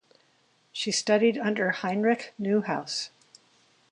She 0.71 0.91
studied 0.91 1.37
under 1.37 1.69
Heinrich 1.69 2.33
Neuhaus. 2.41 3.11